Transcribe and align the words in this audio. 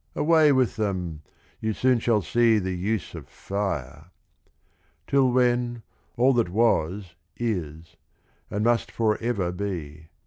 Away 0.15 0.51
with 0.51 0.77
them— 0.77 1.21
You 1.61 1.73
soon 1.73 1.99
shall 1.99 2.23
see 2.23 2.57
the 2.57 2.71
use 2.73 3.13
of 3.13 3.27
fire 3.29 4.05
I 4.07 4.09
Till 5.05 5.31
when, 5.31 5.83
All 6.17 6.33
that 6.33 6.49
was, 6.49 7.13
is; 7.37 7.97
and 8.49 8.63
must 8.63 8.89
forever 8.91 9.51
be. 9.51 10.07